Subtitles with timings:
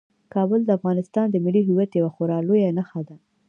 [0.33, 3.15] کابل د افغانستان د ملي هویت یوه خورا لویه نښه ده.